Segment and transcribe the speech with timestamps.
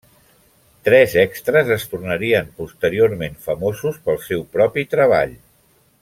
[0.87, 5.37] Tres extres es tornarien posteriorment famosos pel seu propi treball.